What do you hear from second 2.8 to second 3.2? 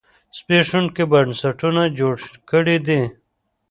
دي.